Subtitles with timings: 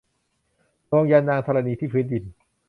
[0.89, 2.23] ลงยันต์นางธรณีที่พื้นดิน